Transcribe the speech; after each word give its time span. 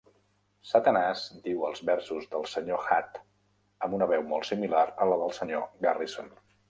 Satanàs 0.67 1.25
diu 1.47 1.67
els 1.67 1.83
versos 1.89 2.25
del 2.31 2.47
Sr. 2.51 2.79
Hat 2.95 3.19
amb 3.89 3.99
una 3.99 4.09
veu 4.13 4.25
molt 4.33 4.49
similar 4.53 4.83
a 5.07 5.09
la 5.13 5.21
del 5.23 5.35
Sr. 5.39 5.63
Garrison. 5.89 6.35